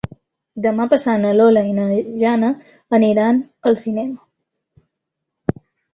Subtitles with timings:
[0.65, 1.85] Demà passat na Lola i na
[2.23, 2.51] Jana
[3.01, 5.63] aniran al cinema.